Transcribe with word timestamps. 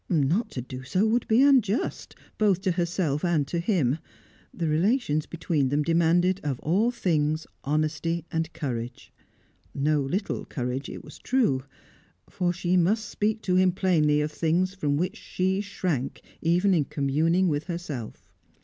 Not 0.09 0.49
to 0.53 0.61
do 0.63 0.81
so, 0.81 1.05
would 1.05 1.27
be 1.27 1.43
unjust, 1.43 2.15
both 2.39 2.59
to 2.61 2.71
herself 2.71 3.23
and 3.23 3.45
to 3.47 3.59
him. 3.59 3.99
The 4.51 4.67
relations 4.67 5.27
between 5.27 5.69
them 5.69 5.83
demanded, 5.83 6.41
of 6.43 6.59
all 6.61 6.89
things, 6.89 7.45
honesty 7.63 8.25
and 8.31 8.51
courage. 8.51 9.13
No 9.75 10.01
little 10.01 10.43
courage, 10.45 10.89
it 10.89 11.03
was 11.03 11.19
true; 11.19 11.65
for 12.27 12.51
she 12.51 12.77
must 12.77 13.09
speak 13.09 13.43
to 13.43 13.57
him 13.57 13.73
plainly 13.73 14.21
of 14.21 14.31
things 14.31 14.73
from 14.73 14.97
which 14.97 15.17
she 15.17 15.61
shrank 15.61 16.21
even 16.41 16.73
in 16.73 16.85
communing 16.85 17.47
with 17.47 17.65
herself. 17.65 18.31